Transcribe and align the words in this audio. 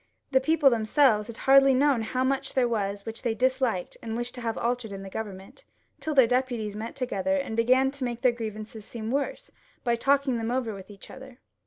The 0.31 0.41
people 0.41 0.71
themselves 0.71 1.27
had 1.27 1.37
hardly 1.37 1.75
known 1.75 2.01
how 2.01 2.23
much 2.23 2.55
there 2.55 2.67
was 2.67 3.05
which 3.05 3.21
they 3.21 3.35
disliked 3.35 3.97
and 4.01 4.17
wished 4.17 4.33
to 4.33 4.41
have 4.41 4.57
altered 4.57 4.91
in 4.91 5.03
the 5.03 5.11
Government, 5.11 5.63
till 5.99 6.15
their 6.15 6.25
deputies 6.25 6.75
met 6.75 6.95
together 6.95 7.35
and 7.35 7.55
began 7.55 7.91
to 7.91 8.03
make 8.03 8.21
their 8.23 8.31
grievances 8.31 8.83
seem 8.83 9.11
worse 9.11 9.51
by 9.83 9.95
talking 9.95 10.37
them 10.39 10.49
over 10.49 10.73
with 10.73 10.89
each 10.89 11.11
other. 11.11 11.37